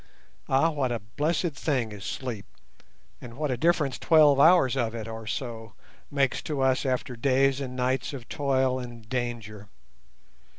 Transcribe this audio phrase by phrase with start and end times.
[0.49, 2.47] Ah, what a blessed thing is sleep!
[3.21, 5.73] and what a difference twelve hours of it or so
[6.09, 9.69] makes to us after days and nights of toil and danger.